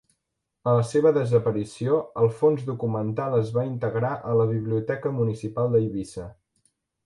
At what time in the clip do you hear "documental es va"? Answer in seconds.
2.71-3.67